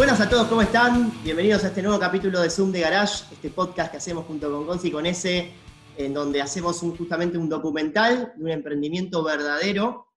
[0.00, 1.12] Buenas a todos, ¿cómo están?
[1.22, 4.66] Bienvenidos a este nuevo capítulo de Zoom de Garage, este podcast que hacemos junto con
[4.66, 5.52] Gonzi y con ese,
[5.98, 10.08] en donde hacemos justamente un documental de un emprendimiento verdadero.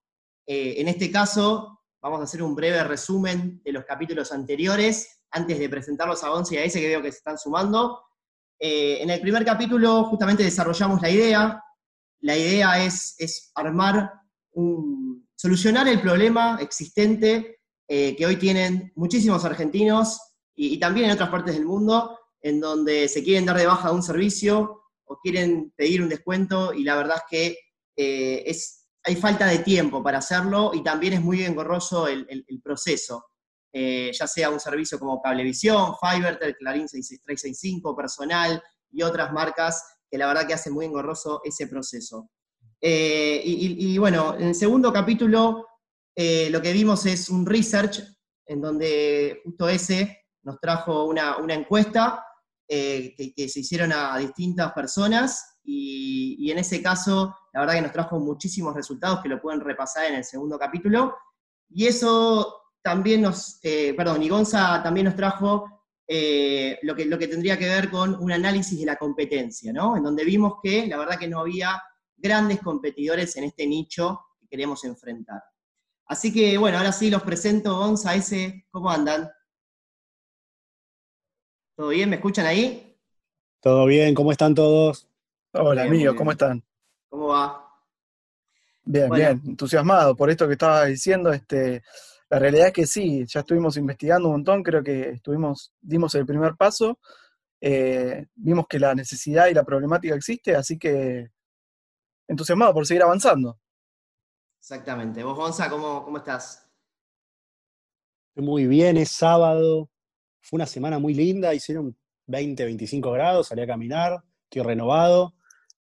[0.47, 5.59] Eh, en este caso, vamos a hacer un breve resumen de los capítulos anteriores, antes
[5.59, 8.05] de presentarlos a Gonzi y a ese que veo que se están sumando.
[8.57, 11.61] Eh, en el primer capítulo justamente desarrollamos la idea.
[12.21, 14.13] La idea es, es armar
[14.53, 20.17] un, solucionar el problema existente eh, que hoy tienen muchísimos argentinos
[20.55, 24.03] y, también en otras partes del mundo, en donde se quieren dar de baja un
[24.03, 27.57] servicio o quieren pedir un descuento y la verdad es que
[27.97, 32.25] eh, es, hay falta de tiempo para hacerlo y también es muy engorroso el,
[32.63, 33.25] proceso.
[33.73, 40.17] Eh, ya sea un servicio como Cablevisión, Fivertel, Clarín 365, Personal y otras marcas que
[40.17, 42.29] la verdad que hacen muy engorroso ese proceso.
[42.79, 45.65] y, bueno, en el segundo capítulo
[46.15, 48.03] eh, lo que vimos es un research
[48.45, 52.25] en donde justo ese nos trajo una, encuesta
[52.67, 57.91] eh, que, se hicieron a distintas personas y, en ese caso la verdad que nos
[57.91, 61.15] trajo muchísimos resultados que lo pueden repasar en el segundo capítulo.
[61.69, 65.65] Y eso también nos, eh, perdón, y Gonza también nos trajo
[66.07, 69.95] lo, que, lo que tendría que ver con un análisis de la competencia, ¿no?
[69.95, 71.81] En donde vimos que la verdad que no había
[72.17, 75.41] grandes competidores en este nicho que queremos enfrentar.
[76.05, 79.29] Así que bueno, ahora sí los presento, Gonza, ese, ¿cómo andan?
[81.75, 82.09] ¿Todo bien?
[82.09, 82.97] ¿Me escuchan ahí?
[83.61, 85.07] Todo bien, ¿cómo están todos?
[85.53, 86.63] Hola, amigo, ¿cómo están?
[87.09, 87.65] ¿Cómo va?
[88.85, 91.31] Bien, bien, entusiasmado por esto que estabas diciendo.
[91.31, 91.81] Este,
[92.29, 96.25] la realidad es que sí, ya estuvimos investigando un montón, creo que estuvimos, dimos el
[96.25, 96.99] primer paso,
[97.61, 101.29] eh, vimos que la necesidad y la problemática existe, así que
[102.27, 103.59] entusiasmado por seguir avanzando.
[104.63, 105.21] Exactamente.
[105.25, 106.71] ¿Vos, Gonza, cómo, cómo estás?
[108.33, 109.89] Muy bien, es sábado.
[110.39, 115.33] Fue una semana muy linda, hicieron 20, 25 grados, salí a caminar, estoy renovado.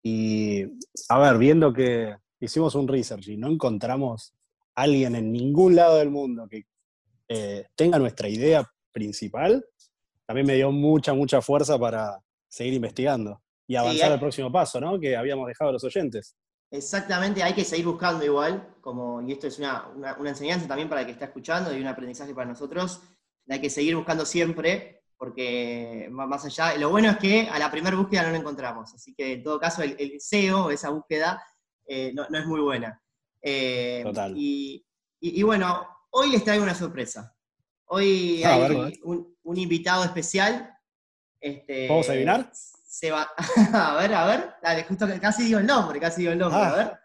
[0.01, 0.63] Y,
[1.09, 4.33] a ver, viendo que hicimos un research y no encontramos
[4.75, 6.65] a alguien en ningún lado del mundo que
[7.27, 9.65] eh, tenga nuestra idea principal,
[10.25, 12.17] también me dio mucha, mucha fuerza para
[12.47, 14.97] seguir investigando y avanzar al próximo paso, ¿no?
[14.97, 16.37] Que habíamos dejado a los oyentes.
[16.71, 19.91] Exactamente, hay que seguir buscando igual, como, y esto es una,
[20.23, 23.01] enseñanza también para el que está escuchando y un aprendizaje para nosotros,
[23.47, 27.97] hay que seguir buscando siempre, porque más allá, lo bueno es que a la primera
[27.97, 31.43] búsqueda no lo encontramos, así que en todo caso el, SEO, esa búsqueda,
[31.87, 33.01] eh, no, es muy buena.
[33.41, 34.33] Eh, Total.
[34.37, 34.85] Y,
[35.43, 37.35] bueno, hoy les traigo una sorpresa.
[37.85, 40.71] Hoy ah, hay un, invitado especial.
[41.41, 42.51] Este, ¿Vamos a adivinar?
[42.99, 43.31] Se va.
[43.73, 44.53] a ver, a ver.
[44.61, 46.59] Dale, justo que casi digo el nombre, casi digo el nombre.
[46.59, 46.99] A ver.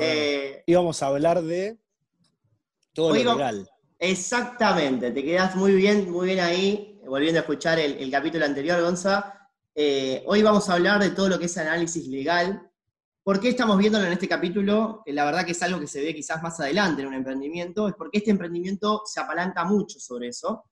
[0.00, 1.80] Eh, íbamos a hablar de
[2.92, 3.68] todo lo legal.
[3.98, 9.50] Exactamente, te quedas muy bien, muy bien ahí, volviendo a escuchar el, capítulo anterior, Gonza.
[9.74, 12.70] Eh, hoy vamos a hablar de todo lo que es análisis legal.
[13.24, 15.02] ¿Por qué estamos viéndolo en este capítulo?
[15.04, 17.88] Que la verdad que es algo que se ve quizás más adelante en un emprendimiento,
[17.88, 20.66] es porque este emprendimiento se apalanca mucho sobre eso.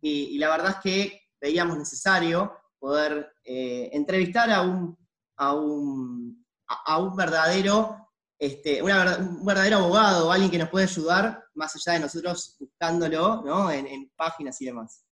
[0.00, 4.98] y la verdad es que veíamos necesario poder eh, entrevistar a un,
[5.36, 8.08] a un, a un verdadero,
[8.38, 13.70] este, un verdadero abogado, alguien que nos puede ayudar, más allá de nosotros buscándolo ¿no?
[13.70, 15.04] en, páginas y demás.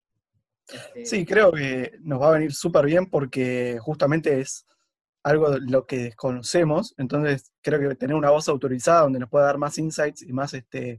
[0.66, 4.66] Este, sí, creo que nos va a venir súper bien porque justamente es
[5.22, 9.46] algo de lo que desconocemos, entonces creo que tener una voz autorizada donde nos pueda
[9.46, 10.98] dar más insights y más, este,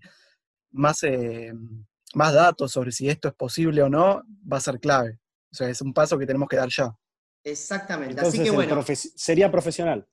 [0.72, 1.51] más, eh,
[2.13, 5.19] más datos sobre si esto es posible o no, va a ser clave.
[5.51, 6.93] O sea, es un paso que tenemos que dar ya.
[7.43, 8.21] Exactamente.
[8.21, 8.83] Así que bueno.
[9.15, 10.07] sería profesional.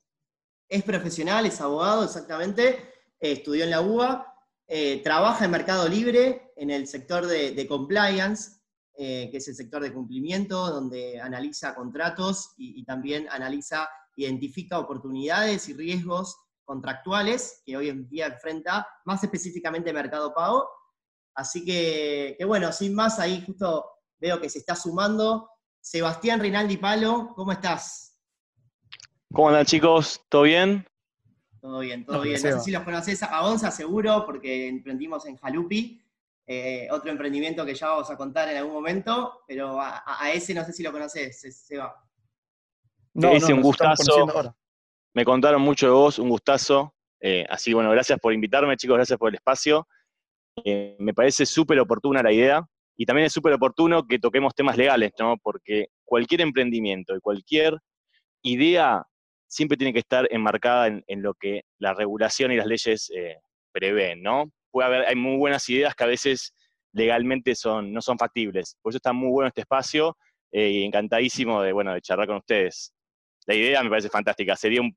[0.69, 2.93] Es profesional, es abogado, exactamente.
[3.19, 4.33] Eh, estudió en la UBA.
[4.67, 8.59] Eh, trabaja en Mercado Libre en el sector de, compliance,
[8.97, 13.87] eh, que es el sector de cumplimiento, donde analiza contratos y, también analiza,
[14.17, 20.67] identifica oportunidades y riesgos contractuales que hoy en día enfrenta, más específicamente Mercado Pago.
[21.33, 23.85] Así que, que bueno, sin más, ahí justo
[24.19, 25.49] Veo que se está sumando.
[25.79, 28.19] Sebastián Rinaldi Palo, ¿cómo estás?
[29.31, 30.21] ¿Cómo andan chicos?
[30.29, 30.85] ¿Todo bien?
[31.61, 32.35] Todo bien, todo bien.
[32.35, 36.01] No sé si los conoces a Onza seguro, porque emprendimos en Jalupi,
[36.45, 40.03] eh, otro emprendimiento que ya vamos a contar en algún momento, pero a,
[40.33, 41.93] ese no sé si lo conoces, Seba.
[43.13, 44.55] No, ese un gustazo.
[45.13, 46.93] Me contaron mucho de vos, un gustazo.
[47.19, 49.87] Eh, así bueno, gracias por invitarme, chicos, gracias por el espacio.
[50.63, 52.67] Eh, me parece súper oportuna la idea.
[52.97, 55.37] Y también es súper oportuno que toquemos temas legales, ¿no?
[55.37, 57.77] Porque cualquier emprendimiento y cualquier
[58.41, 59.05] idea
[59.47, 63.37] siempre tiene que estar enmarcada en, lo que la regulación y las leyes eh,
[63.71, 64.51] prevén, ¿no?
[64.71, 66.53] Puede haber, hay muy buenas ideas que a veces
[66.91, 68.75] legalmente son, no son factibles.
[68.81, 70.17] Por eso está muy bueno este espacio
[70.51, 72.93] eh, y encantadísimo de, bueno, de charlar con ustedes.
[73.45, 74.55] La idea me parece fantástica.
[74.55, 74.95] Sería un,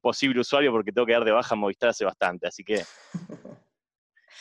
[0.00, 2.82] posible usuario porque tengo que dar de baja Movistar hace bastante, así que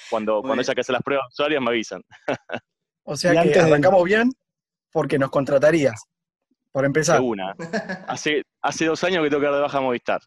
[0.09, 2.01] cuando, cuando haya que hacer las pruebas usuarias me avisan.
[3.03, 4.31] o sea que arrancamos bien
[4.91, 6.03] porque nos contratarías,
[6.71, 7.19] por empezar.
[7.19, 7.55] una.
[8.07, 10.21] Hace, hace dos años que tengo que dar de baja Movistar.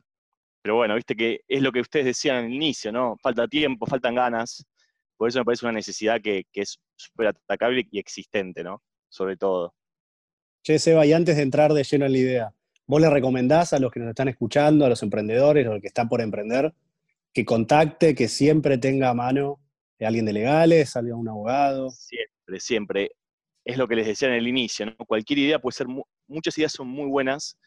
[0.63, 3.17] Pero bueno, viste que es lo que ustedes decían al inicio, ¿no?
[3.23, 4.67] Falta tiempo, faltan ganas.
[5.17, 8.83] Por eso me parece una necesidad que, es súper atacable y existente, ¿no?
[9.09, 9.75] Sobre todo.
[10.65, 12.55] Che, Seba, y antes de entrar de lleno en la idea,
[12.87, 15.87] ¿vos le recomendás a los que nos están escuchando, a los emprendedores, a los que
[15.87, 16.75] están por emprender,
[17.33, 19.61] que contacte, que siempre tenga a mano
[20.01, 21.91] a alguien de legales, alguien un abogado?
[21.91, 23.13] Siempre, siempre.
[23.65, 24.87] Es lo que les decía en el inicio.
[25.07, 25.87] Cualquier idea puede ser,
[26.29, 27.59] muchas ideas son muy buenas,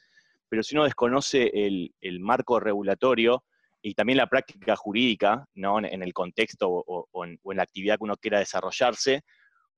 [0.47, 3.43] pero si uno desconoce el, el marco regulatorio,
[3.81, 5.79] y también la práctica jurídica, ¿no?
[5.79, 9.21] en, el contexto o, en, la actividad que uno quiera desarrollarse,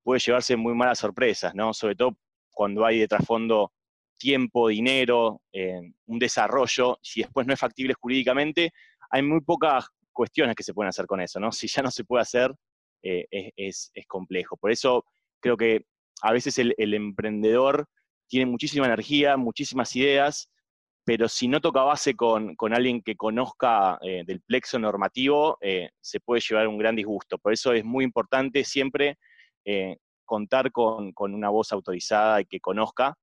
[0.04, 1.74] puede llevarse muy malas sorpresas, ¿no?
[1.74, 2.18] sobre todo
[2.50, 3.72] cuando hay de trasfondo
[4.18, 8.72] tiempo, dinero, eh, un desarrollo, si después no es factible jurídicamente,
[9.10, 11.52] hay muy pocas cuestiones que se pueden hacer con eso, ¿no?
[11.52, 12.54] Si ya no se puede hacer,
[13.04, 14.58] eh, es, complejo.
[14.58, 15.06] Por eso
[15.40, 15.86] creo que
[16.22, 17.88] a veces el, emprendedor
[18.28, 20.50] tiene muchísima energía, muchísimas ideas,
[21.04, 26.20] pero si no toca base con, alguien que conozca eh, del plexo normativo, eh, se
[26.20, 27.38] puede llevar un gran disgusto.
[27.40, 29.18] Por eso es muy importante siempre
[30.26, 33.16] contar con, una voz autorizada y que conozca.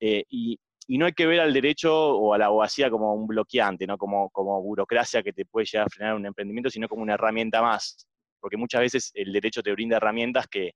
[0.00, 0.58] Y,
[0.88, 3.98] no hay que ver al derecho o a la abogacía como un bloqueante, ¿no?
[3.98, 7.60] como, como burocracia que te puede llegar a frenar un emprendimiento, sino como una herramienta
[7.60, 8.08] más.
[8.40, 10.72] Porque muchas veces el derecho te brinda herramientas que,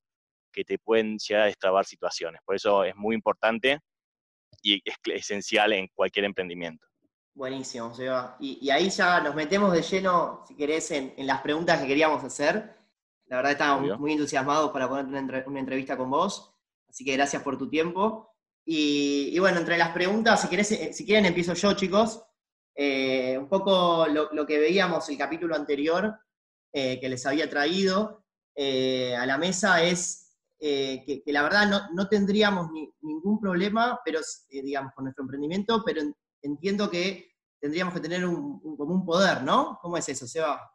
[0.52, 2.40] que te pueden llegar a destrabar situaciones.
[2.44, 3.80] Por eso es muy importante
[4.62, 6.86] y es esencial en cualquier emprendimiento.
[7.34, 8.36] Buenísimo, Seba.
[8.40, 12.76] Y, ahí ya nos metemos de lleno, si querés, en, las preguntas que queríamos hacer.
[13.26, 16.54] La verdad estábamos muy entusiasmados para poner una, entrevista con vos,
[16.88, 18.34] así que gracias por tu tiempo.
[18.64, 22.22] Y, bueno, entre las preguntas, si, querés, eh, si quieren empiezo yo, chicos.
[22.74, 26.18] Eh, un poco lo, que veíamos el capítulo anterior
[26.72, 28.24] eh, que les había traído
[28.54, 30.22] a la mesa es
[30.64, 32.70] eh, que, la verdad no, tendríamos
[33.00, 36.02] ningún problema, pero eh, digamos, con nuestro emprendimiento, pero
[36.40, 39.76] entiendo que tendríamos que tener un, como un poder, ¿no?
[39.82, 40.70] ¿Cómo es eso, Seba?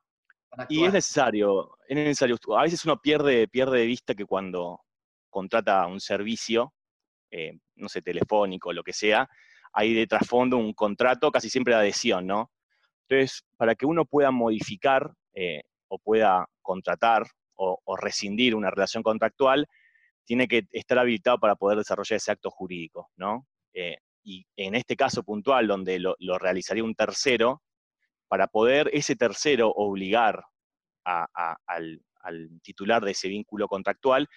[0.67, 2.35] y es necesario, es necesario.
[2.57, 4.81] A veces uno pierde, pierde de vista que cuando
[5.29, 6.73] contrata un servicio,
[7.31, 9.29] eh, no sé, telefónico, lo que sea,
[9.71, 12.51] hay de trasfondo un contrato, casi siempre de adhesión, ¿no?
[13.07, 15.13] Entonces, para que uno pueda modificar
[15.87, 19.67] o pueda contratar o, rescindir una relación contractual,
[20.25, 23.47] tiene que estar habilitado para poder desarrollar ese acto jurídico, ¿no?
[23.73, 27.63] Eh, y en este caso puntual, donde lo, realizaría un tercero,
[28.27, 30.43] para poder ese tercero obligar
[31.05, 32.01] al,
[32.61, 34.27] titular de ese vínculo contractual,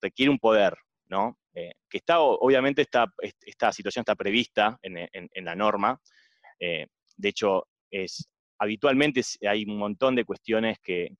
[0.00, 0.76] requiere un poder,
[1.08, 1.36] ¿no?
[1.52, 6.00] Eh, que está, obviamente, esta, esta situación está prevista en, la norma.
[6.60, 6.86] Eh,
[7.16, 8.28] de hecho, es,
[8.60, 11.16] habitualmente hay un montón de cuestiones que,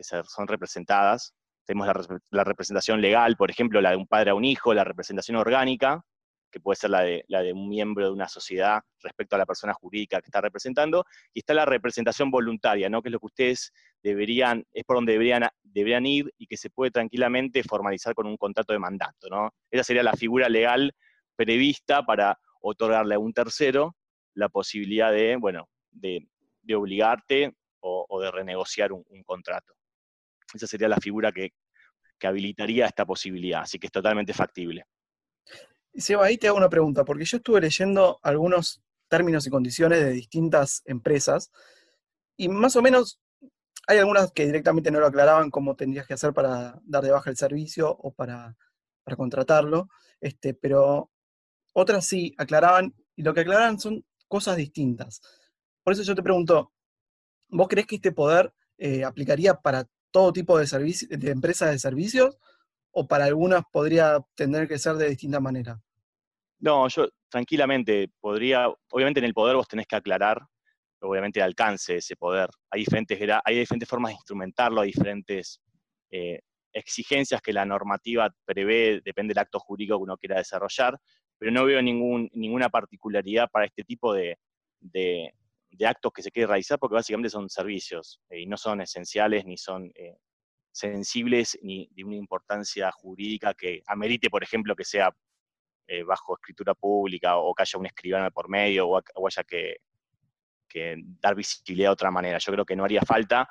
[0.00, 1.34] son representadas.
[1.64, 1.88] Tenemos
[2.30, 6.04] la, representación legal, por ejemplo, la de un padre a un hijo, la representación orgánica,
[6.50, 9.46] que puede ser la de, la de un miembro de una sociedad respecto a la
[9.46, 13.00] persona jurídica que está representando, y está la representación voluntaria, ¿no?
[13.00, 16.68] que es lo que ustedes deberían, es por donde deberían, deberían ir y que se
[16.68, 19.28] puede tranquilamente formalizar con un contrato de mandato.
[19.30, 19.54] ¿no?
[19.70, 20.92] Esa sería la figura legal
[21.34, 23.96] prevista para otorgarle a un tercero
[24.34, 26.26] la posibilidad de, bueno, de,
[26.74, 29.74] obligarte o, de renegociar un contrato.
[30.54, 31.52] Esa sería la figura que,
[32.24, 34.86] habilitaría esta posibilidad, así que es totalmente factible.
[35.92, 40.12] Seba, ahí te hago una pregunta, porque yo estuve leyendo algunos términos y condiciones de
[40.12, 41.50] distintas empresas
[42.36, 43.20] y más o menos
[43.88, 47.28] hay algunas que directamente no lo aclaraban cómo tendrías que hacer para dar de baja
[47.28, 48.56] el servicio o para,
[49.16, 49.88] contratarlo,
[50.20, 51.10] este, pero
[51.72, 55.20] otras sí aclaraban y lo que aclaraban son cosas distintas.
[55.82, 56.72] Por eso yo te pregunto,
[57.48, 60.66] ¿vos crees que este poder eh, aplicaría para todo tipo de,
[61.10, 62.38] de empresas de servicios
[62.92, 65.80] o para algunas podría tener que ser de distinta manera?
[66.60, 70.40] No, yo tranquilamente podría, obviamente en el poder vos tenés que aclarar,
[71.00, 72.48] obviamente el alcance de ese poder.
[72.70, 75.60] Hay diferentes, formas de instrumentarlo, hay diferentes
[76.10, 76.40] eh,
[76.72, 80.98] exigencias que la normativa prevé, depende del acto jurídico que uno quiera desarrollar,
[81.38, 84.38] pero no veo ninguna particularidad para este tipo de
[85.86, 89.56] actos que se quiere realizar porque básicamente son servicios eh, y no son esenciales ni
[89.56, 90.16] son eh,
[90.70, 95.14] sensibles ni de una importancia jurídica que amerite, por ejemplo, que sea
[95.86, 99.76] eh, bajo escritura pública o que haya un escribano por medio o, haya que,
[101.20, 102.38] dar visibilidad de otra manera.
[102.38, 103.46] Yo creo que no haría falta.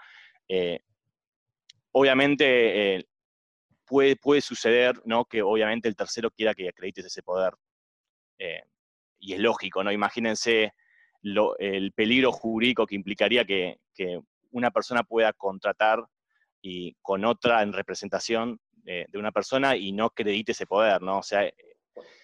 [1.91, 3.05] obviamente,
[3.85, 5.25] puede, puede suceder, ¿no?
[5.25, 7.53] Que obviamente el tercero quiera que acredites ese poder.
[9.19, 9.91] Y es lógico, ¿no?
[9.91, 10.73] Imagínense
[11.23, 13.77] el peligro jurídico que implicaría que,
[14.53, 16.03] una persona pueda contratar
[16.61, 21.19] y con otra en representación de una persona y no acredite ese poder, ¿no?
[21.19, 21.53] O sea, eh,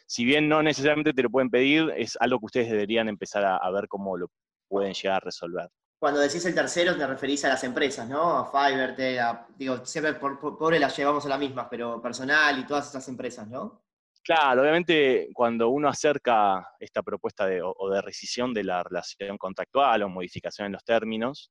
[0.05, 3.71] si bien no necesariamente te lo pueden pedir, es algo que ustedes deberían empezar a,
[3.71, 4.29] ver cómo lo
[4.67, 5.69] pueden llegar a resolver.
[5.99, 8.37] Cuando decís el tercero, te referís a las empresas, ¿no?
[8.37, 12.65] A Fiverr, a, digo, siempre por, pobre las llevamos a las mismas, pero personal y
[12.65, 13.86] todas esas empresas, ¿no?
[14.27, 20.03] Claro, obviamente cuando uno acerca esta propuesta de, o, de rescisión de la relación contractual
[20.03, 21.49] o modificación en los términos,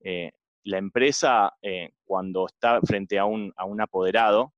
[0.00, 0.32] eh,
[0.64, 4.52] la empresa eh, cuando está frente a un, a un apoderado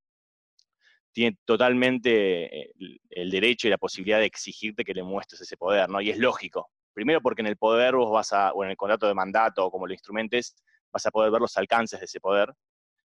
[1.13, 2.73] tiene totalmente eh,
[3.11, 6.01] el, derecho y la posibilidad de exigirte que le muestres ese poder, ¿no?
[6.01, 6.71] Y es lógico.
[6.95, 9.71] Primero porque en el poder vos vas a, o en el contrato de mandato o
[9.71, 10.57] como lo instrumentes,
[10.91, 12.55] vas a poder ver los alcances de ese poder.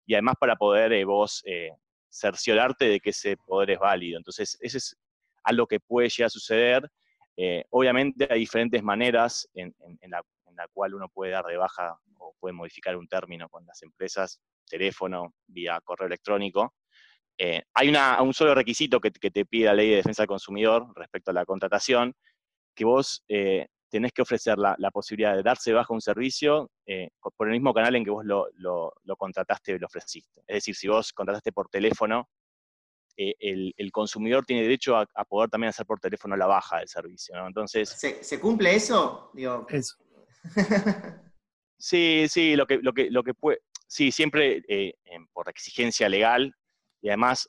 [0.06, 1.42] Y además para poder vos
[2.14, 4.18] cerciorarte de que ese poder es válido.
[4.18, 4.96] Entonces, eso es
[5.42, 6.90] algo que puede llegar a suceder.
[7.36, 9.74] Eh, obviamente hay diferentes maneras en,
[10.08, 10.22] la,
[10.72, 15.34] cual uno puede dar de baja o puede modificar un término con las empresas, teléfono,
[15.46, 16.74] vía correo electrónico.
[17.36, 21.32] Eh, hay un solo requisito que, te pide la ley de defensa del consumidor respecto
[21.32, 22.14] a la contratación,
[22.76, 27.46] que vos eh, tenés que ofrecer la, posibilidad de darse baja un servicio eh, por
[27.46, 30.40] el mismo canal en que vos lo, contrataste y lo ofreciste.
[30.48, 32.28] Es decir, si vos contrataste por teléfono,
[33.16, 37.36] eh, el, consumidor tiene derecho a, poder también hacer por teléfono la baja del servicio.
[37.46, 39.30] Entonces, ¿Se, cumple eso?
[39.68, 39.94] Eso.
[41.78, 44.94] sí, sí, lo que, lo que, lo que puede, sí, siempre eh,
[45.32, 46.52] por exigencia legal
[47.00, 47.48] y además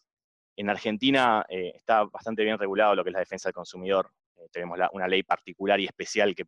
[0.58, 4.12] en Argentina está bastante bien regulado lo que es la defensa del consumidor.
[4.38, 6.46] Eh, tenemos una ley particular y especial que,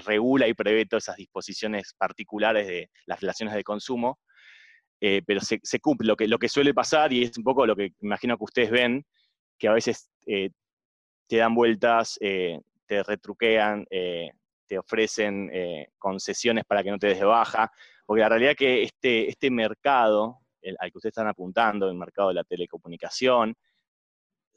[0.00, 4.18] regula y prevé todas esas disposiciones particulares de las relaciones de consumo,
[5.00, 6.06] eh, pero se, cumple.
[6.08, 8.70] Lo que, lo que suele pasar, y es un poco lo que imagino que ustedes
[8.70, 9.06] ven,
[9.58, 10.50] que a veces eh,
[11.26, 15.50] te dan vueltas, te retruquean, te ofrecen
[15.98, 17.70] concesiones para que no te des de baja,
[18.06, 20.38] porque la realidad es que este, este mercado
[20.78, 23.54] al que ustedes están apuntando, el mercado de la telecomunicación,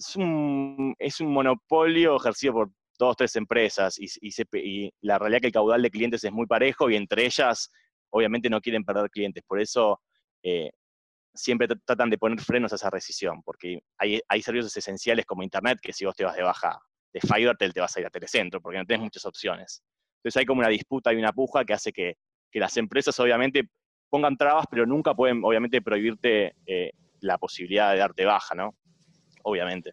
[0.02, 5.48] es un, es un monopolio ejercido por dos, tres empresas y, la realidad es que
[5.48, 7.72] el caudal de clientes es muy parejo y entre ellas
[8.10, 9.44] obviamente no quieren perder clientes.
[9.48, 10.02] Por eso
[10.44, 10.72] eh,
[11.34, 15.80] siempre tratan de poner frenos a esa rescisión, porque hay, hay, servicios esenciales como Internet
[15.82, 16.80] que si vos te vas de baja
[17.14, 19.84] de Fivertel te vas a ir a Telecentro, porque no tenés muchas opciones.
[20.18, 22.16] Entonces hay como una disputa y una puja que hace que,
[22.50, 23.70] que las empresas obviamente
[24.10, 28.76] pongan trabas, pero nunca pueden obviamente prohibirte eh, la posibilidad de darte baja, ¿no?
[29.44, 29.92] Obviamente.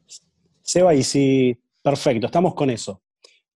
[0.62, 3.02] Seba, y si, perfecto, estamos con eso.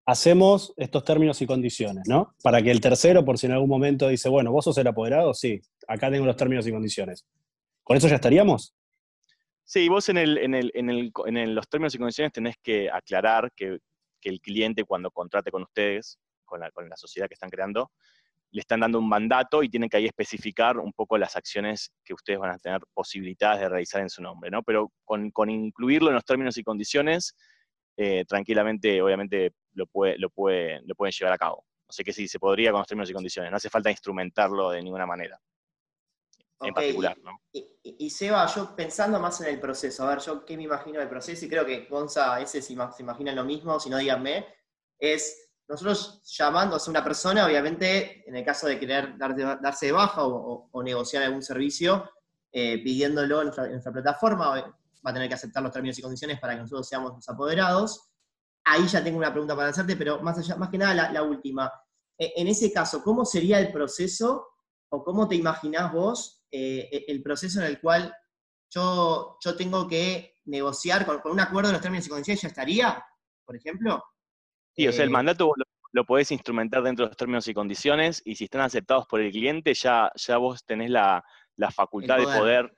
[0.04, 2.34] Hacemos estos términos y condiciones, ¿no?
[2.42, 5.32] Para que el tercero, por si en algún momento dice, bueno, vos sos el apoderado,
[5.32, 7.24] sí, acá tengo los términos y condiciones.
[7.82, 8.74] ¿Con eso ya estaríamos?
[9.64, 13.78] Sí, vos en, el, en, el, en, los términos y condiciones tenés que aclarar que,
[14.24, 17.90] el cliente cuando contrate con ustedes, con la, con la sociedad que están creando,
[18.52, 22.12] le están dando un mandato y tienen que ahí especificar un poco las acciones que
[22.12, 24.62] ustedes van a tener posibilidades de realizar en su nombre, ¿no?
[24.62, 27.34] Pero con, incluirlo en los términos y condiciones,
[27.96, 31.64] eh, tranquilamente, obviamente, lo, puede, lo, puede, lo pueden llevar a cabo.
[31.88, 34.70] No sé que sí, se podría con los términos y condiciones, no hace falta instrumentarlo
[34.70, 35.40] de ninguna manera.
[36.60, 37.40] En particular, ¿no?
[37.52, 41.08] Y, Seba, yo pensando más en el proceso, a ver, yo qué me imagino del
[41.08, 44.46] proceso, y creo que Gonza, ese si se imagina lo mismo, si no díganme,
[44.98, 50.26] es nosotros llamando a una persona, obviamente, en el caso de querer darse de baja
[50.26, 52.10] o, negociar algún servicio,
[52.52, 56.54] eh, pidiéndolo en nuestra, plataforma, va a tener que aceptar los términos y condiciones para
[56.54, 58.10] que nosotros seamos los apoderados.
[58.64, 61.72] Ahí ya tengo una pregunta para hacerte, pero más, allá, más que nada la, última.
[62.18, 64.48] E, en ese caso, ¿cómo sería el proceso
[64.90, 68.14] o cómo te imaginás vos eh, el proceso en el cual
[68.68, 72.42] yo, yo tengo que negociar con, con un acuerdo de los términos y condiciones?
[72.42, 73.02] ¿Ya estaría,
[73.46, 74.04] por ejemplo?
[74.74, 75.52] Sí, o sea, el eh, mandato
[75.92, 79.30] lo, podés instrumentar dentro de los términos y condiciones y si están aceptados por el
[79.30, 81.24] cliente, ya, ya vos tenés la,
[81.74, 82.72] facultad de poder,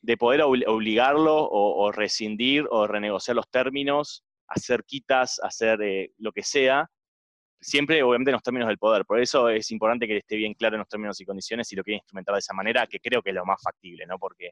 [0.00, 6.42] de poder obligarlo o, rescindir o renegociar los términos, hacer quitas, hacer eh, lo que
[6.42, 6.90] sea,
[7.60, 9.04] siempre obviamente en los términos del poder.
[9.04, 11.82] Por eso es importante que esté bien claro en los términos y condiciones si lo
[11.82, 14.18] quieren instrumentar de esa manera, que creo que es lo más factible, ¿no?
[14.18, 14.50] Porque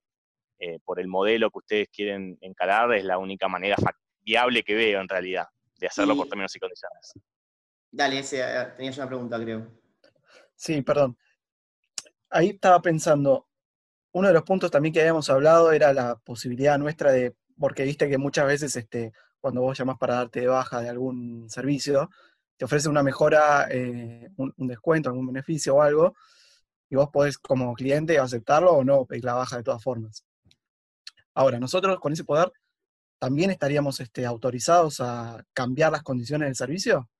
[0.59, 3.77] eh, por el modelo que ustedes quieren encarar es la única manera
[4.21, 7.13] viable que veo en realidad de hacerlo por términos y condiciones.
[7.93, 8.43] Dale, ese,
[8.77, 9.69] tenías una pregunta, creo.
[10.57, 11.17] Sí, perdón.
[12.31, 13.47] Ahí estaba pensando,
[14.13, 18.09] uno de los puntos también que habíamos hablado era la posibilidad nuestra de, porque viste
[18.09, 22.09] que muchas veces este, cuando vos llamás para darte de baja de algún servicio,
[22.57, 26.15] te ofrece una mejora, eh, un, descuento, algún beneficio o algo,
[26.89, 30.25] y vos podés como cliente aceptarlo o no, pedir la baja de todas formas.
[31.35, 32.53] Ahora, nosotros con ese poder
[33.19, 37.11] también estaríamos este, autorizados a cambiar las condiciones del servicio.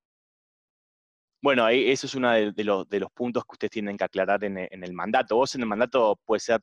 [1.43, 4.93] Bueno, ahí eso es uno de, los, puntos que ustedes tienen que aclarar en, el
[4.93, 5.35] mandato.
[5.35, 6.61] Vos en el mandato puede ser,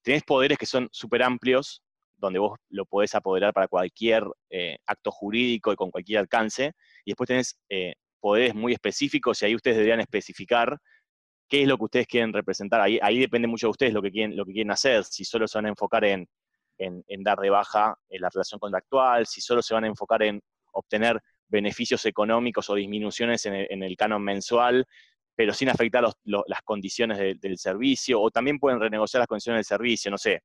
[0.00, 1.82] tenés poderes que son súper amplios,
[2.16, 6.72] donde vos lo podés apoderar para cualquier eh, acto jurídico y con cualquier alcance,
[7.04, 10.78] y después tenés eh, poderes muy específicos y ahí ustedes deberían especificar
[11.48, 12.80] qué es lo que ustedes quieren representar.
[12.80, 15.48] Ahí, ahí depende mucho de ustedes lo que quieren, lo que quieren hacer, si solo
[15.48, 16.28] se van a enfocar en,
[17.24, 20.40] dar de baja en la relación contractual, si solo se van a enfocar en
[20.72, 24.86] obtener beneficios económicos o disminuciones en el, canon mensual,
[25.34, 30.10] pero sin afectar las condiciones del servicio, o también pueden renegociar las condiciones del servicio,
[30.10, 30.42] no sé.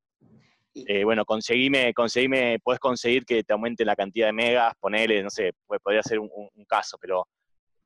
[0.74, 5.30] Eh, bueno, conseguime, conseguime, puedes conseguir que te aumente la cantidad de megas, ponele, no
[5.30, 5.52] sé,
[5.84, 6.30] podría ser un,
[6.68, 7.28] caso, pero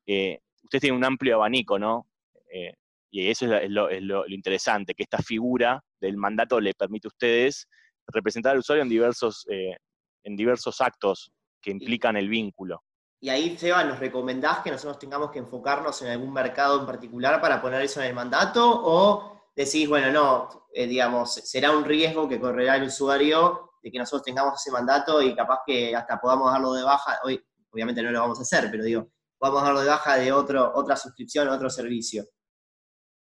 [0.06, 2.08] eh, ustedes tienen un amplio abanico, ¿no?
[2.54, 2.74] Eh,
[3.16, 7.68] y eso es, lo, interesante, que esta figura del mandato le permite a ustedes
[8.08, 9.78] representar al usuario en diversos, eh,
[10.24, 11.32] en diversos actos
[11.62, 12.84] que implican el vínculo.
[13.26, 17.42] Y ahí, Seba, ¿nos recomendás que nosotros tengamos que enfocarnos en algún mercado en particular
[17.42, 18.64] para poner eso en el mandato?
[18.64, 23.98] ¿O decís, bueno, no, eh, digamos, será un riesgo que correrá el usuario de que
[23.98, 27.18] nosotros tengamos ese mandato y capaz que hasta podamos darlo de baja?
[27.24, 30.72] Hoy, obviamente no lo vamos a hacer, pero digo, podamos darlo de baja de otro,
[30.76, 32.26] otra suscripción, otro servicio.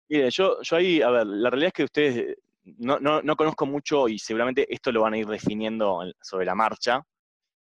[0.08, 2.38] Mire, yo, yo ahí, a ver, la realidad es que ustedes
[2.78, 7.02] no, no, conozco mucho y seguramente esto lo van a ir definiendo sobre la marcha.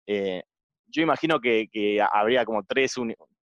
[0.07, 0.41] Eh,
[0.95, 1.67] yo imagino que,
[2.13, 2.95] habría como tres,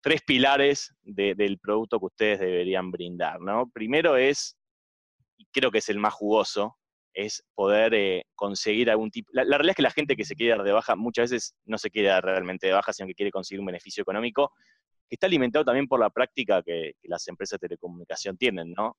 [0.01, 3.70] tres pilares del producto que ustedes deberían brindar, ¿no?
[3.74, 4.56] Primero es,
[5.36, 6.77] y creo que es el más jugoso,
[7.12, 9.32] es poder eh, conseguir algún tipo...
[9.34, 11.79] La, realidad es que la gente que se quiere dar de baja muchas veces no
[11.79, 14.53] se quiere dar realmente de baja, sino que quiere conseguir un beneficio económico
[15.10, 18.95] que está alimentado también por la práctica que, las empresas de telecomunicación tienen, ¿no?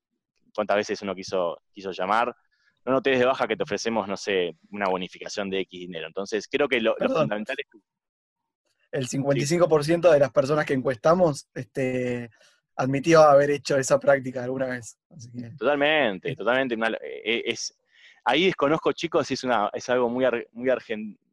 [0.53, 2.35] ¿Cuántas veces uno quiso, quiso llamar?
[2.85, 5.79] No, no te des de baja que te ofrecemos, no sé, una bonificación de X
[5.79, 6.09] dinero.
[6.09, 7.81] Entonces, creo que lo, fundamental es...
[8.93, 12.31] El 55% de las personas que encuestamos este,
[12.77, 14.99] admitió haber hecho esa práctica alguna vez.
[15.59, 16.77] Totalmente, totalmente.
[17.25, 17.77] Eh, es,
[18.25, 20.69] ahí desconozco, chicos, si es, una, es algo muy, muy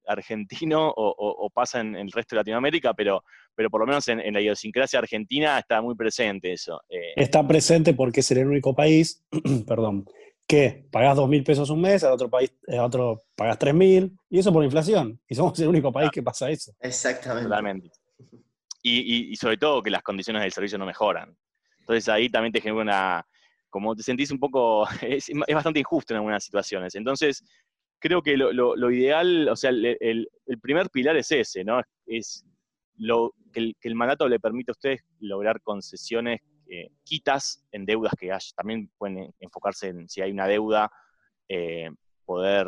[0.06, 3.24] argentino o, pasa en, el resto de Latinoamérica, pero,
[3.56, 6.82] pero por lo menos en, la idiosincrasia argentina está muy presente eso.
[6.90, 7.14] Eh.
[7.16, 9.24] Está presente porque es el único país,
[9.68, 10.06] perdón,
[10.48, 14.18] que pagás dos mil pesos un mes, al otro país, al otro pagás tres mil,
[14.30, 15.20] y eso por inflación.
[15.28, 16.74] Y somos el único país que pasa eso.
[16.80, 17.50] Exactamente.
[17.50, 17.92] Totalmente.
[18.82, 21.36] Y, y, sobre todo que las condiciones del servicio no mejoran.
[21.80, 23.28] Entonces ahí también te genera una,
[23.70, 26.96] como te sentís un poco, es, es, bastante injusto en algunas situaciones.
[26.96, 27.44] Entonces,
[28.00, 30.30] creo que lo, ideal, o sea, el,
[30.62, 31.82] primer pilar es ese, ¿no?
[32.06, 32.46] Es
[32.98, 38.32] lo, que, el, mandato le permite a ustedes lograr concesiones, eh, quitas en deudas que
[38.32, 38.40] hay.
[38.56, 40.92] También pueden enfocarse en si hay una deuda,
[41.48, 41.90] eh,
[42.26, 42.68] poder,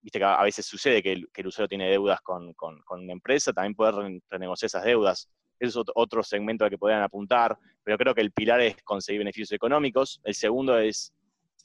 [0.00, 2.54] viste que a veces sucede que el, usuario tiene deudas con,
[2.90, 5.28] una empresa, también poder renegociar esas deudas.
[5.58, 9.20] Eso es otro segmento al que podrían apuntar, pero creo que el pilar es conseguir
[9.20, 10.20] beneficios económicos.
[10.24, 11.12] El segundo es,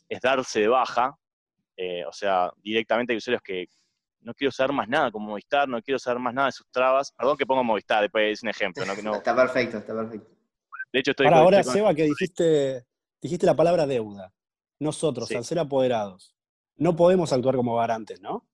[0.10, 1.18] es darse de baja,
[1.78, 3.68] eh, o sea, directamente hay usuarios que
[4.22, 7.12] no quiero saber más nada como Movistar, no quiero saber más nada de sus trabas.
[7.12, 8.84] Perdón que pongo Movistar, después es un ejemplo.
[8.86, 8.92] ¿no?
[9.16, 10.35] está perfecto, está perfecto.
[10.96, 12.86] De hecho, estoy ahora, Seba, que dijiste,
[13.22, 14.34] dijiste la palabra deuda.
[14.80, 16.34] Nosotros, al ser apoderados,
[16.78, 18.48] no podemos actuar como garantes, ¿no?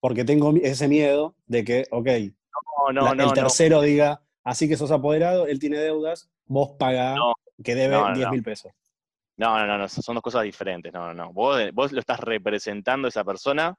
[0.00, 5.60] Porque tengo ese miedo de que, ok, el tercero diga, así que sos apoderado, él
[5.60, 7.16] tiene deudas, vos pagás
[7.62, 8.72] que debe 10 mil pesos.
[9.36, 10.92] No, no, no, son dos cosas diferentes.
[10.92, 11.32] No, no, no.
[11.32, 13.78] Vos, vos lo estás representando a esa persona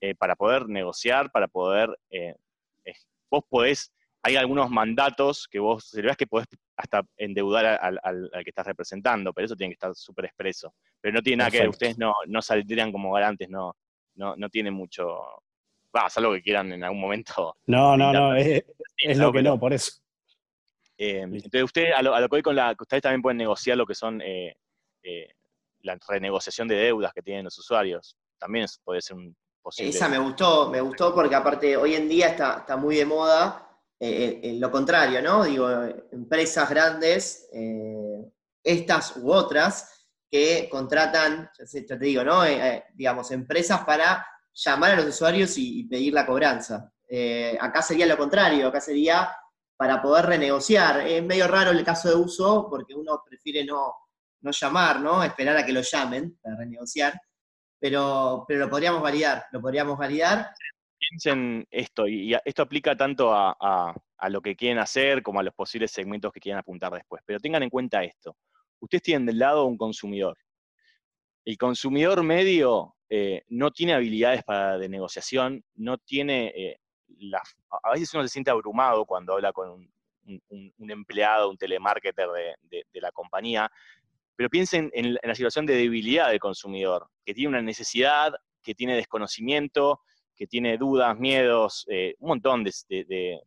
[0.00, 1.96] eh, para poder negociar, para poder.
[2.10, 2.34] Eh,
[3.30, 3.92] vos podés.
[4.24, 9.46] Hay algunos mandatos que vos veas que podés hasta endeudar al, que estás representando, pero
[9.46, 10.74] eso tiene que estar súper expreso.
[11.00, 13.76] Pero no tiene nada que ver, ustedes no, no saldrían como garantes, no,
[14.14, 15.18] no, no tiene mucho.
[15.94, 17.56] Va, algo que quieran en algún momento.
[17.66, 18.64] No, no, no, es,
[19.16, 19.92] lo que no, por eso.
[20.96, 23.76] Eh, entonces, usted, a lo, a lo, que hoy con la, ustedes también pueden negociar
[23.76, 24.54] lo que son eh,
[25.80, 28.16] la renegociación de deudas que tienen los usuarios.
[28.38, 29.90] También puede ser un posible.
[29.90, 33.71] Esa me gustó, me gustó porque aparte hoy en día está, está muy de moda
[34.04, 35.44] eh, eh, lo contrario, ¿no?
[35.44, 35.70] Digo,
[36.10, 37.48] empresas grandes,
[38.64, 42.42] estas u otras, que contratan, ya te digo, ¿no?
[42.94, 46.92] digamos, empresas para llamar a los usuarios y, pedir la cobranza.
[47.60, 49.36] acá sería lo contrario, acá sería
[49.76, 51.06] para poder renegociar.
[51.06, 53.94] Es medio raro el caso de uso porque uno prefiere no,
[54.40, 55.22] no llamar, ¿no?
[55.22, 57.20] Esperar a que lo llamen para renegociar,
[57.78, 60.52] pero, pero lo podríamos validar, lo podríamos validar.
[61.08, 63.94] Piensen esto, y esto aplica tanto a,
[64.28, 67.64] lo que quieren hacer como a los posibles segmentos que quieren apuntar después, pero tengan
[67.64, 68.36] en cuenta esto.
[68.78, 70.36] Ustedes tienen del lado un consumidor.
[71.44, 76.78] el consumidor medio eh, no tiene habilidades para, de negociación, no tiene, eh,
[77.82, 79.70] a veces uno se siente abrumado cuando habla con
[80.24, 82.28] un, empleado, un telemarketer
[82.62, 83.70] de, la compañía,
[84.36, 88.94] pero piensen en, la situación de debilidad del consumidor, que tiene una necesidad, que tiene
[88.94, 90.00] desconocimiento,
[90.36, 93.40] que tiene dudas, miedos, eh, un montón de, de,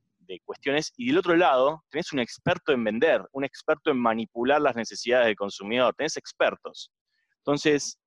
[0.44, 0.92] cuestiones.
[0.98, 5.28] Y del otro lado, tenés un experto en vender, un experto en manipular las necesidades
[5.28, 6.92] del consumidor, tenés expertos.
[7.38, 8.00] Entonces,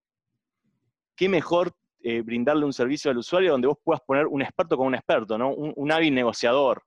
[1.16, 4.86] qué mejor eh, brindarle un servicio al usuario donde vos puedas poner un experto con
[4.86, 5.52] un experto, ¿no?
[5.52, 6.84] Un, hábil negociador.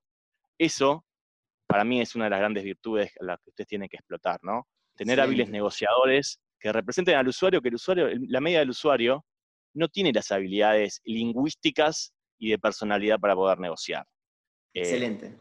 [0.57, 1.05] Eso,
[1.67, 4.39] para mí, es una de las grandes virtudes a las que ustedes tienen que explotar,
[4.41, 4.67] ¿no?
[4.95, 9.25] Tener hábiles negociadores que representen al usuario, que el usuario, la media del usuario,
[9.73, 14.05] no tiene las habilidades lingüísticas y de personalidad para poder negociar.
[14.73, 15.39] Eh, Excelente.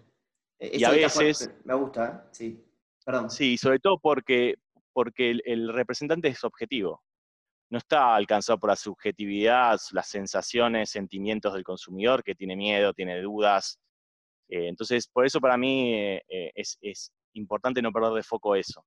[0.59, 1.53] E, y a veces...
[1.65, 2.29] Me gusta, ¿eh?
[2.33, 2.65] sí.
[3.05, 3.31] Perdón.
[3.31, 4.57] Sí, sobre todo porque,
[4.93, 7.03] porque el representante es objetivo
[7.71, 13.23] no está alcanzado por la subjetividad, las sensaciones, sentimientos del consumidor que tiene miedo, tiene
[13.23, 13.79] dudas.
[14.49, 18.85] Eh, entonces, por eso para mí eh, es, importante no perder de foco eso.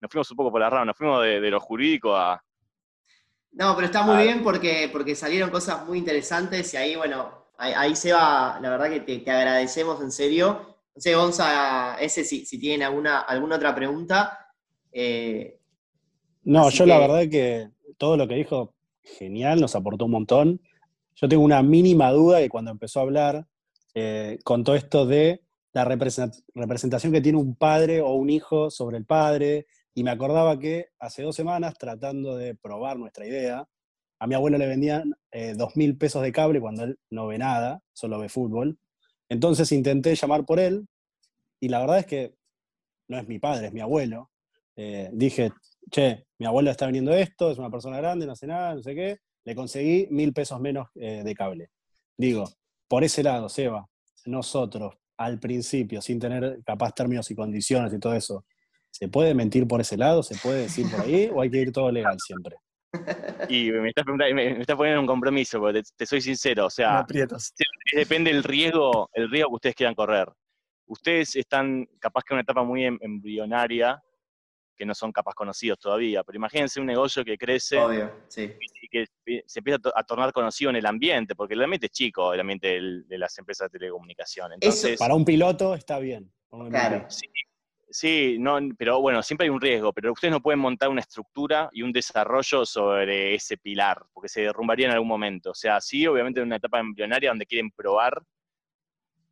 [0.00, 2.42] nos fuimos un poco por la rama, nos fuimos de, lo jurídico a...
[3.54, 7.94] No, pero está muy bien porque, porque salieron cosas muy interesantes y ahí, bueno, ahí,
[7.94, 10.76] se va, la verdad que te, agradecemos en serio.
[10.94, 14.38] No sé, Gonza, ese si, si tienen alguna, alguna otra pregunta.
[16.42, 20.60] no, yo la verdad que todo lo que dijo, genial, nos aportó un montón.
[21.14, 23.46] Yo tengo una mínima duda que cuando empezó a hablar,
[23.94, 29.04] eh, contó esto de la representación que tiene un padre o un hijo sobre el
[29.04, 33.66] padre, y me acordaba que hace dos semanas, tratando de probar nuestra idea,
[34.18, 37.38] a mi abuelo le vendían eh, dos mil pesos de cable cuando él no ve
[37.38, 38.78] nada, solo ve fútbol.
[39.28, 40.86] Entonces intenté llamar por él,
[41.60, 42.34] y la verdad es que
[43.08, 44.30] no es mi padre, es mi abuelo.
[44.76, 45.52] Eh, dije,
[45.90, 48.94] che, mi abuela está vendiendo esto, es una persona grande, no hace nada, no sé
[48.94, 51.70] qué, le conseguí mil pesos menos eh, de cable.
[52.16, 52.50] Digo,
[52.88, 53.86] por ese lado, Seba,
[54.26, 58.44] nosotros, al principio, sin tener capaz términos y condiciones y todo eso,
[58.94, 60.22] ¿se puede mentir por ese lado?
[60.22, 61.28] ¿Se puede decir por ahí?
[61.32, 62.56] ¿O hay que ir todo legal siempre?
[63.48, 67.04] Y me estás, me, poniendo un compromiso, porque te, soy sincero, o sea,
[67.92, 70.28] depende del riesgo, el riesgo que ustedes quieran correr.
[70.86, 74.00] Ustedes están capaz que en una etapa muy em, embrionaria,
[74.76, 76.22] que no son capaz conocidos todavía.
[76.22, 77.76] Pero imagínense un negocio que crece
[78.36, 79.06] y que
[79.44, 82.80] se empieza a tornar conocido en el ambiente, porque el ambiente es chico, el ambiente
[82.80, 84.52] de las empresas de telecomunicación.
[84.52, 86.32] Entonces, para un piloto está bien.
[86.70, 87.06] Claro.
[87.08, 87.26] Sí,
[88.38, 91.82] no, pero bueno, siempre hay un riesgo, pero ustedes no pueden montar una estructura y
[91.82, 95.50] un desarrollo sobre ese pilar, porque se derrumbaría en algún momento.
[95.50, 98.22] O sea, sí, obviamente en una etapa embrionaria donde quieren probar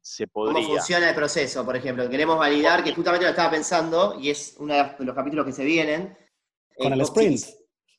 [0.01, 0.63] se podría.
[0.63, 2.09] ¿Cómo funciona el proceso, por ejemplo?
[2.09, 5.65] Queremos validar, que justamente lo estaba pensando, y es uno de los capítulos que se
[5.65, 6.17] vienen.
[6.77, 7.41] Con el eh, sprint.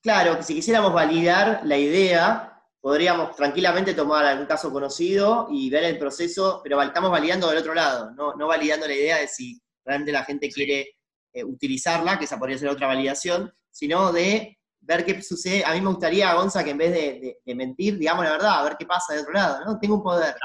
[0.02, 5.86] claro, que si quisiéramos validar la idea, podríamos tranquilamente tomar algún caso conocido y ver
[5.86, 9.63] el proceso, pero estamos validando del otro lado, no, no validando la idea de si
[9.86, 10.96] realmente la gente quiere
[11.34, 15.64] eh, utilizarla, que esa podría ser otra validación, sino de ver qué sucede.
[15.66, 18.64] A mí me gustaría, Gonza, que en vez de, de mentir, digamos la verdad, a
[18.64, 19.80] ver qué pasa del otro lado, ¿no?
[19.80, 20.36] Tengo un poder.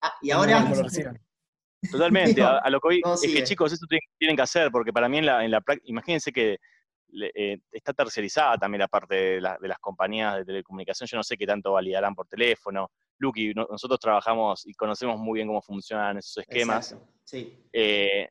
[0.00, 0.64] Ah, y ahora...
[1.90, 3.86] Totalmente, a, lo que hoy es que chicos, eso
[4.18, 6.58] tienen, que hacer, porque para mí en la, en la imagínense que
[7.34, 11.46] eh, está tercerizada también la parte de, las compañías de telecomunicación, yo no sé qué
[11.46, 12.90] tanto validarán por teléfono.
[13.18, 16.96] Lucky, nosotros trabajamos y conocemos muy bien cómo funcionan esos esquemas.
[17.24, 17.66] Sí.
[17.72, 18.28] Eh,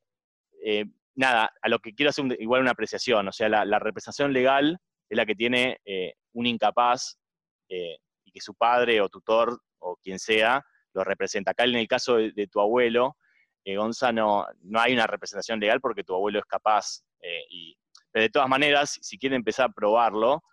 [0.64, 4.80] eh, nada, a lo que quiero hacer igual una apreciación, o sea, la, representación legal
[5.10, 5.80] es la que tiene
[6.34, 7.18] un incapaz
[7.68, 11.52] y que su padre o tutor o quien sea lo representa.
[11.52, 13.18] Acá en el caso de, tu abuelo,
[13.64, 14.46] eh, Gonza, no,
[14.76, 17.04] hay una representación legal porque tu abuelo es capaz.
[17.22, 17.78] Eh, y,
[18.12, 20.44] pero de todas maneras, si quieren empezar a probarlo,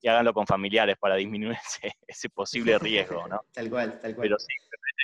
[0.00, 1.56] y háganlo con familiares para disminuir
[2.06, 3.40] ese, posible riesgo, ¿no?
[3.52, 4.26] tal cual, tal cual.
[4.26, 4.54] Pero sí,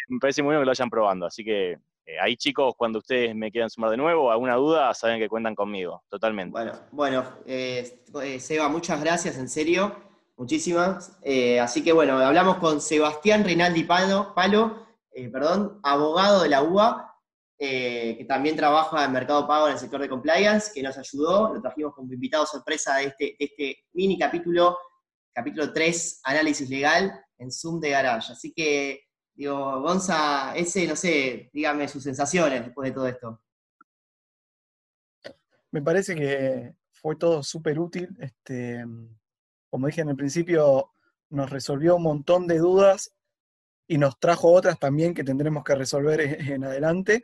[0.09, 1.27] me parece muy bueno que lo vayan probando.
[1.27, 5.18] Así que eh, ahí, chicos, cuando ustedes me quieran sumar de nuevo, alguna duda, saben
[5.18, 6.52] que cuentan conmigo, totalmente.
[6.52, 7.24] Bueno, bueno
[8.38, 9.94] Seba, muchas gracias, en serio,
[10.36, 11.18] muchísimas.
[11.60, 14.34] así que bueno, hablamos con Sebastián Rinaldi Palo,
[15.12, 17.16] eh, perdón, abogado de la UBA,
[17.58, 21.52] eh, que también trabaja en Mercado Pago en el sector de compliance, que nos ayudó,
[21.52, 24.78] lo trajimos como invitado sorpresa de este, este mini capítulo,
[25.34, 28.32] capítulo 3, análisis legal en Zoom de Garage.
[28.32, 29.00] Así que,
[29.40, 33.42] digo, Gonza, ese, no sé, dígame sus sensaciones después de todo esto.
[35.70, 38.14] Me parece que fue todo súper útil.
[38.20, 38.85] Este,
[39.70, 40.92] como dije en el principio,
[41.31, 43.14] nos resolvió un montón de dudas
[43.88, 46.20] y nos trajo otras también que tendremos que resolver
[46.53, 47.22] en adelante,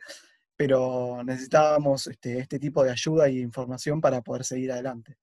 [0.55, 5.19] pero necesitábamos este, este tipo de ayuda y información para poder seguir adelante.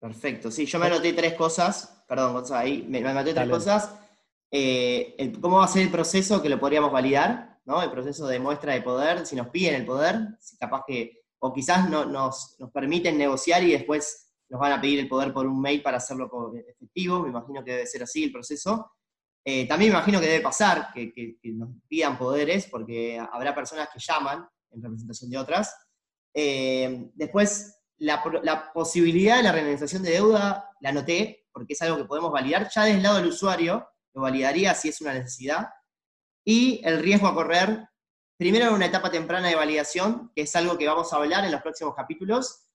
[0.00, 4.01] Perfecto, sí, yo me anoté tres cosas, perdón, Gonzalo, ahí me, anoté tres cosas.
[4.54, 7.58] Eh, ¿Cómo va a ser el proceso que lo podríamos validar?
[7.64, 7.82] ¿no?
[7.82, 10.16] El proceso de muestra de poder, si nos piden el poder,
[10.58, 15.08] capaz que, o quizás no, nos, permiten negociar y después nos van a pedir el
[15.08, 16.30] poder por un mail para hacerlo
[16.68, 18.92] efectivo, me imagino que debe ser así el proceso.
[19.44, 23.98] Eh, también me imagino que debe pasar que, nos pidan poderes, porque habrá personas que
[23.98, 25.74] llaman en representación de otras.
[26.34, 32.04] Eh, después, la, posibilidad de la realización de deuda la anoté, porque es algo que
[32.04, 35.68] podemos validar ya desde el lado del usuario, lo validaría si es una necesidad.
[36.44, 37.88] Y el riesgo a correr,
[38.36, 41.52] primero en una etapa temprana de validación, que es algo que vamos a hablar en
[41.52, 42.66] los próximos capítulos,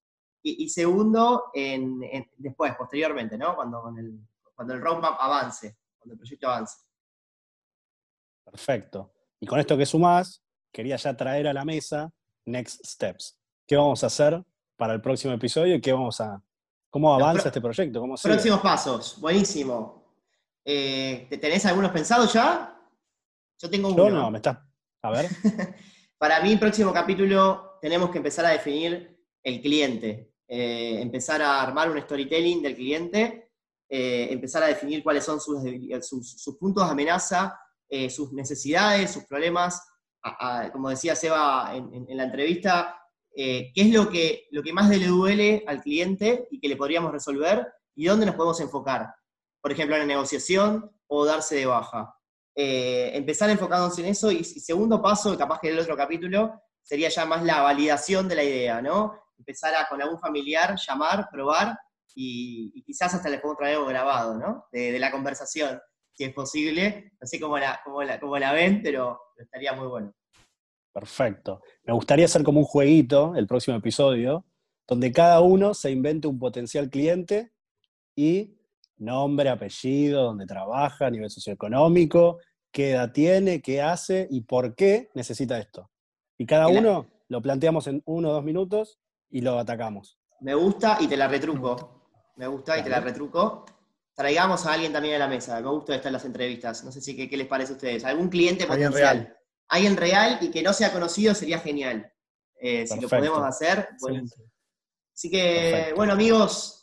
[0.44, 2.00] y, segundo, en,
[2.38, 3.54] después, posteriormente, ¿no?
[3.54, 4.18] Cuando, el,
[4.56, 6.78] cuando el roadmap avance, cuando el proyecto avance.
[8.46, 9.12] Perfecto.
[9.42, 12.14] Y con esto que sumás, quería ya traer a la mesa
[12.46, 13.38] Next Steps.
[13.66, 14.42] ¿Qué vamos a hacer
[14.78, 16.42] para el próximo episodio y qué vamos a,
[16.90, 18.00] cómo avanza este proyecto.
[18.00, 19.97] ¿Cómo próximos pasos, buenísimo.
[20.70, 22.78] Eh, ¿Tenés algunos pensados ya?
[23.60, 24.10] Yo tengo uno.
[24.10, 24.68] no, me está.
[25.02, 25.28] A ver.
[26.18, 30.34] para mí, el próximo capítulo tenemos que empezar a definir el cliente.
[30.48, 33.52] Eh, empezar a armar un storytelling del cliente,
[33.90, 35.62] eh, empezar a definir cuáles son sus,
[36.02, 37.60] sus, puntos de amenaza,
[38.10, 39.82] sus necesidades, sus problemas.
[40.74, 42.98] como decía Seba en la entrevista,
[43.40, 46.76] eh, qué es lo que, lo que más le duele al cliente y que le
[46.76, 49.14] podríamos resolver y dónde nos podemos enfocar.
[49.62, 52.14] Por ejemplo, en la negociación o darse de baja.
[52.56, 57.10] Eh, empezar enfocándonos en eso y, segundo paso, capaz que en el otro capítulo, sería
[57.10, 59.14] ya más la validación de la idea, ¿no?
[59.38, 61.78] Empezar a con algún familiar, llamar, probar
[62.16, 64.66] y, quizás hasta les podemos traer algo grabado, ¿no?
[64.72, 65.80] De, la conversación,
[66.14, 67.12] si es posible.
[67.22, 70.14] No sé cómo la, cómo la, cómo la ven, pero estaría muy bueno.
[70.92, 71.62] Perfecto.
[71.84, 74.46] Me gustaría hacer como un jueguito el próximo episodio,
[74.88, 77.52] donde cada uno se invente un potencial cliente
[78.16, 78.57] y
[78.98, 82.40] nombre, apellido, dónde trabaja, nivel socioeconómico,
[82.72, 85.90] qué edad tiene, qué hace y por qué necesita esto.
[86.38, 90.20] Y cada uno lo planteamos en uno o dos minutos y lo atacamos.
[90.42, 91.98] Me gusta y te la retruco.
[92.36, 93.66] Me gusta y te la retruco.
[94.14, 95.60] Traigamos a alguien también a la mesa.
[95.60, 96.84] Me gusta estar en las entrevistas.
[96.84, 98.06] No sé si qué, les parece a ustedes.
[98.06, 99.34] ¿Algún cliente potencial?
[99.70, 102.12] alguien real y que no sea conocido sería genial.
[102.60, 103.90] Eh, si lo podemos hacer.
[105.14, 106.77] Así que, bueno, amigos,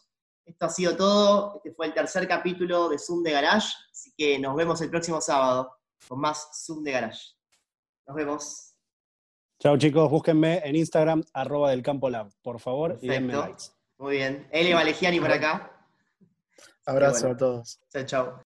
[0.44, 1.56] esto ha sido todo.
[1.56, 3.74] Este fue el tercer capítulo de Zoom de Garage.
[3.90, 5.72] Así que nos vemos el próximo sábado
[6.06, 7.32] con más Zoom de Garage.
[8.06, 8.74] Nos vemos.
[9.58, 13.64] Chao chicos, búsquenme en Instagram, arroba del campo lab, por favor, y denme likes.
[13.98, 14.48] Muy bien.
[14.50, 14.74] L.
[14.74, 15.70] Valegiani por acá.
[16.86, 17.80] Abrazo a todos.
[17.90, 18.43] Chao, chao.